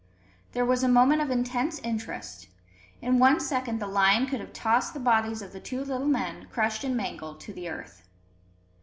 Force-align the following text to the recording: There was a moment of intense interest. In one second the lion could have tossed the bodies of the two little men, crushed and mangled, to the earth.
There 0.53 0.65
was 0.65 0.81
a 0.81 0.87
moment 0.87 1.21
of 1.21 1.29
intense 1.29 1.77
interest. 1.77 2.47
In 3.03 3.19
one 3.19 3.39
second 3.39 3.77
the 3.79 3.85
lion 3.85 4.25
could 4.25 4.39
have 4.39 4.51
tossed 4.51 4.95
the 4.95 4.99
bodies 4.99 5.43
of 5.43 5.53
the 5.53 5.59
two 5.59 5.83
little 5.83 6.07
men, 6.07 6.47
crushed 6.49 6.83
and 6.83 6.97
mangled, 6.97 7.39
to 7.41 7.53
the 7.53 7.69
earth. 7.69 8.01